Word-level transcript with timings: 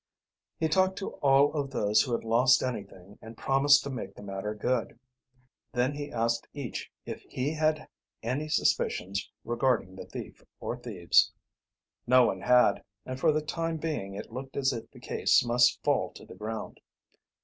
He 0.57 0.67
talked 0.67 0.97
to 0.97 1.11
all 1.17 1.53
of 1.53 1.69
those 1.69 2.01
who 2.01 2.11
had 2.13 2.23
lost 2.23 2.63
anything 2.63 3.19
and 3.21 3.37
promised 3.37 3.83
to 3.83 3.91
make 3.91 4.15
the 4.15 4.23
matter 4.23 4.55
good. 4.55 4.97
Then 5.73 5.93
he 5.93 6.11
asked 6.11 6.47
each 6.55 6.89
if 7.05 7.21
he 7.29 7.53
had 7.53 7.87
any 8.23 8.47
suspicions 8.49 9.29
regarding 9.45 9.95
the 9.95 10.07
thief 10.07 10.41
or 10.59 10.75
thieves. 10.75 11.31
No 12.07 12.25
one 12.25 12.41
had, 12.41 12.83
and 13.05 13.19
for 13.19 13.31
the 13.31 13.43
time 13.43 13.77
being 13.77 14.15
it 14.15 14.31
looked 14.33 14.57
as 14.57 14.73
if 14.73 14.89
the 14.89 14.99
case 14.99 15.45
must 15.45 15.83
fall 15.83 16.11
to 16.13 16.25
the 16.25 16.33
ground. 16.33 16.79